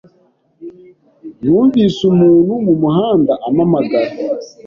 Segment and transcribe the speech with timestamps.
[1.43, 4.11] Numvise umuntu mumuhanda ampamagara.